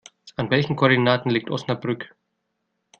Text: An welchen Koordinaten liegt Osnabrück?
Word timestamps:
An 0.35 0.49
welchen 0.49 0.75
Koordinaten 0.75 1.29
liegt 1.29 1.51
Osnabrück? 1.51 2.15